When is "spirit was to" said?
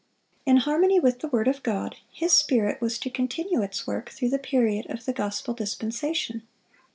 2.33-3.09